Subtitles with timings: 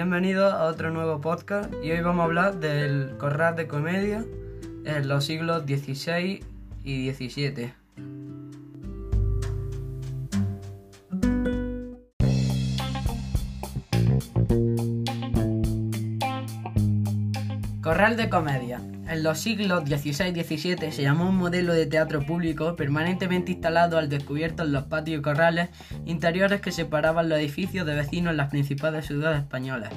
[0.00, 4.24] Bienvenidos a otro nuevo podcast y hoy vamos a hablar del corral de comedia
[4.84, 6.40] en los siglos XVI
[6.84, 7.72] y XVII.
[17.82, 18.80] Corral de comedia.
[19.08, 23.96] En los siglos XVI y XVII se llamó un modelo de teatro público permanentemente instalado
[23.96, 25.70] al descubierto en los patios y corrales
[26.04, 29.94] interiores que separaban los edificios de vecinos en las principales ciudades españolas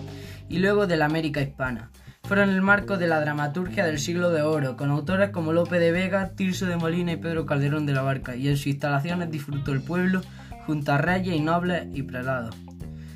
[0.47, 1.91] y luego de la América hispana.
[2.23, 5.91] Fueron el marco de la dramaturgia del siglo de oro, con autores como Lope de
[5.91, 9.73] Vega, Tirso de Molina y Pedro Calderón de la Barca, y en sus instalaciones disfrutó
[9.73, 10.21] el pueblo
[10.65, 12.55] junto a reyes y nobles y prelados.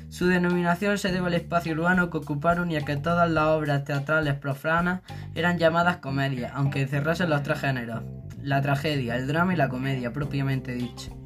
[0.08, 3.84] Su denominación se debe al espacio urbano que ocuparon y a que todas las obras
[3.84, 5.02] teatrales profanas
[5.36, 8.02] eran llamadas comedias, aunque encerrasen los tres géneros,
[8.42, 11.16] la tragedia, el drama y la comedia propiamente dicho.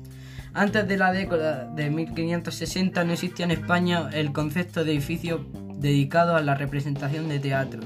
[0.53, 6.35] Antes de la década de 1560 no existía en España el concepto de edificio dedicado
[6.35, 7.81] a la representación de teatro.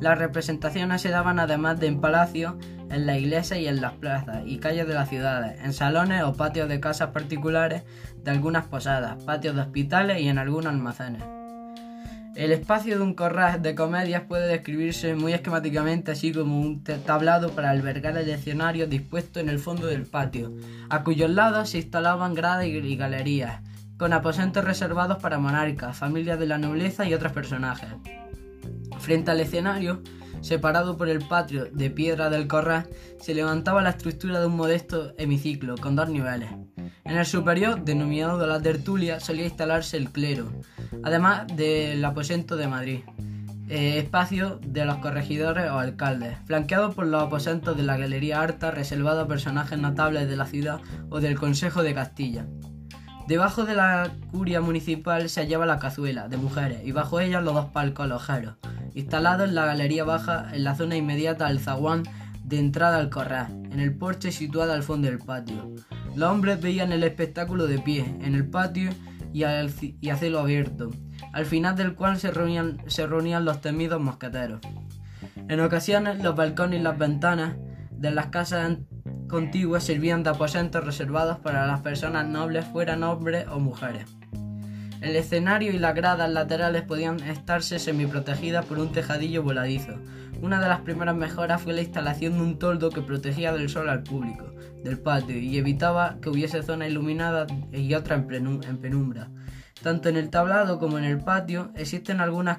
[0.00, 2.54] Las representaciones se daban además de en palacios,
[2.90, 6.32] en las iglesias y en las plazas y calles de las ciudades, en salones o
[6.32, 7.82] patios de casas particulares,
[8.22, 11.22] de algunas posadas, patios de hospitales y en algunos almacenes.
[12.36, 17.52] El espacio de un corral de comedias puede describirse muy esquemáticamente así como un tablado
[17.52, 20.52] para albergar el escenario dispuesto en el fondo del patio,
[20.90, 23.62] a cuyos lados se instalaban gradas y galerías,
[23.96, 27.88] con aposentos reservados para monarcas, familias de la nobleza y otros personajes.
[28.98, 30.02] Frente al escenario,
[30.42, 32.86] separado por el patio de piedra del corral,
[33.18, 36.50] se levantaba la estructura de un modesto hemiciclo con dos niveles.
[37.04, 40.52] En el superior, denominado de la tertulia, solía instalarse el clero,
[41.02, 43.00] además del aposento de Madrid,
[43.68, 48.70] eh, espacio de los corregidores o alcaldes, flanqueado por los aposentos de la Galería Harta
[48.70, 50.80] reservado a personajes notables de la ciudad
[51.10, 52.46] o del Consejo de Castilla.
[53.26, 57.54] Debajo de la curia municipal se hallaba la cazuela de mujeres y bajo ella los
[57.54, 58.54] dos palcos alojeros,
[58.94, 62.04] instalados en la galería baja en la zona inmediata al zaguán
[62.44, 65.74] de entrada al corral, en el porche situado al fondo del patio.
[66.14, 68.90] Los hombres veían el espectáculo de pie, en el patio
[69.36, 70.90] y, a cielo abierto,
[71.32, 74.60] al final del cual se reunían, se reunían los temidos mosqueteros.
[75.48, 77.56] En ocasiones los balcones y las ventanas
[77.90, 78.78] de las casas
[79.28, 84.06] contiguas servían de aposentos reservados para las personas nobles, fueran hombres o mujeres.
[85.00, 89.94] El escenario y las gradas laterales podían estarse semiprotegidas por un tejadillo voladizo.
[90.40, 93.88] Una de las primeras mejoras fue la instalación de un toldo que protegía del sol
[93.88, 94.52] al público
[94.86, 99.28] del patio y evitaba que hubiese zona iluminada y otra en, penumbra.
[99.82, 102.58] Tanto en el tablado como en el patio existen algunas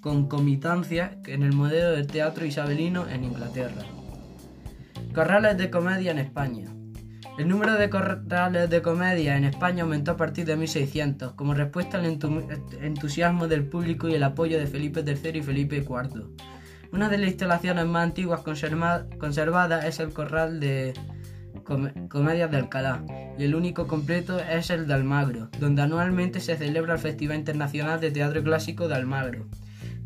[0.00, 3.82] concomitancias en el modelo del teatro isabelino en Inglaterra.
[5.14, 6.66] Corrales de comedia en España.
[7.38, 11.98] El número de corrales de comedia en España aumentó a partir de 1600, como respuesta
[11.98, 16.26] al entusiasmo del público y el apoyo de Felipe III y Felipe IV.
[16.92, 20.92] Una de las instalaciones más antiguas conservadas es el corral de
[22.08, 23.04] Comedias de Alcalá,
[23.38, 28.00] y el único completo es el de Almagro, donde anualmente se celebra el Festival Internacional
[28.00, 29.46] de Teatro Clásico de Almagro.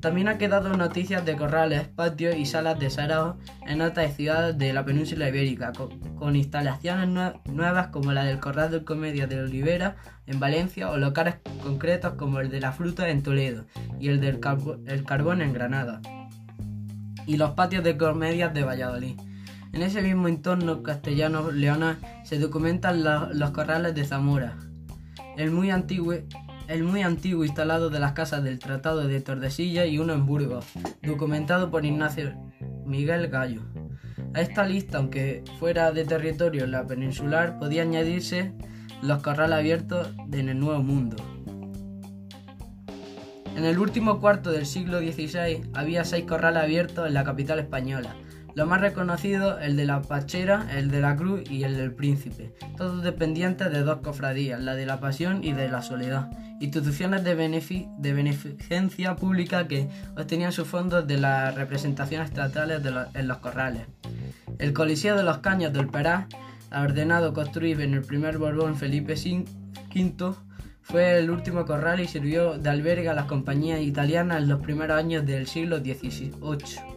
[0.05, 4.75] También ha quedado noticias de corrales, patios y salas de sarao en otras ciudades de
[4.75, 5.73] la península ibérica,
[6.19, 11.37] con, instalaciones nuevas como la del Corral de Comedia de Olivera en Valencia o locales
[11.63, 13.65] concretos como el de la Fruta en Toledo
[13.99, 16.03] y el del Carbón en Granada,
[17.27, 19.19] y los patios de comedias de Valladolid.
[19.73, 24.59] En ese mismo entorno castellano-leona se documentan los corrales de Zamora,
[25.39, 26.13] el muy antiguo
[26.69, 30.65] el muy antiguo instalado de las casas del Tratado de Tordesillas y uno en Burgos,
[31.03, 32.35] documentado por Ignacio
[32.87, 33.63] Miguel Gallo.
[34.35, 38.53] A esta lista, aunque fuera de territorio la peninsular, podía añadirse
[39.03, 41.17] los corrales abiertos en el Nuevo Mundo.
[43.57, 48.17] En el último cuarto del siglo XVI había seis corrales abiertos en la capital española,
[48.55, 52.55] lo más reconocido, el de la Pachera, el de la Cruz y el del Príncipe,
[52.77, 56.31] todos dependientes de dos cofradías, la de la Pasión y de la Soledad,
[56.61, 62.81] instituciones de, beneficencia pública que obtenían sus fondos de las representaciones teatrales
[63.15, 63.83] en los corrales.
[64.59, 66.29] El Coliseo de los Caños del Perá,
[66.71, 70.35] ordenado construir en el primer Borbón Felipe V,
[70.83, 74.97] fue el último corral y sirvió de albergue a las compañías italianas en los primeros
[74.99, 76.95] años del siglo XVIII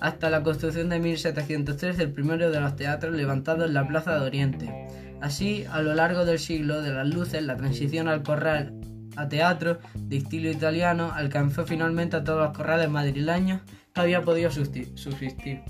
[0.00, 4.26] hasta la construcción de 1703 del primero de los teatros levantados en la Plaza de
[4.26, 4.88] Oriente.
[5.20, 8.74] Así, a lo largo del siglo de las luces, la transición al corral
[9.16, 13.60] a teatro de estilo italiano alcanzó finalmente a todos los corrales madrileños
[13.94, 15.62] que había podido subsistir.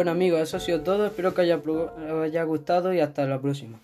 [0.00, 3.38] Bueno amigos, eso ha sido todo, espero que haya, os haya gustado y hasta la
[3.38, 3.80] próxima.